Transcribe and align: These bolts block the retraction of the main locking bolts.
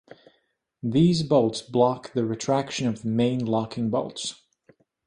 These 0.81 1.21
bolts 1.21 1.61
block 1.61 2.13
the 2.13 2.25
retraction 2.25 2.87
of 2.87 3.03
the 3.03 3.07
main 3.07 3.45
locking 3.45 3.91
bolts. 3.91 4.41